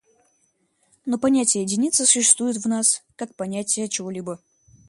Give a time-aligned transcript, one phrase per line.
[1.05, 4.39] Но понятие единицы существует в нас, как понятие чего-либо.